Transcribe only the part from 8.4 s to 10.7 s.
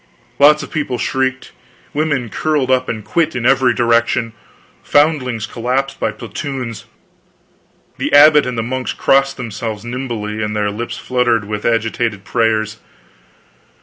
and the monks crossed themselves nimbly and